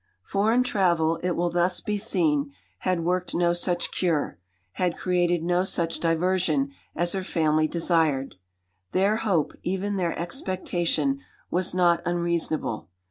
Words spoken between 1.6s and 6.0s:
be seen, had worked no such cure, had created no such